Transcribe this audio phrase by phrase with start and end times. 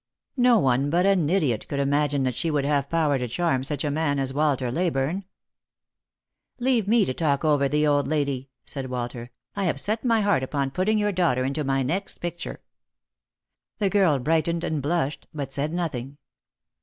[0.37, 3.83] No one but an idiot could imagine that she would have power to charm such
[3.85, 5.25] a man as Walter Leyburne."
[6.67, 10.41] Leave me to talk over the old lady," said Walter." I have set my heart
[10.41, 12.61] upon putting your daughter into my next picture."
[13.77, 16.17] The girl brightened and blushed, but said nothing.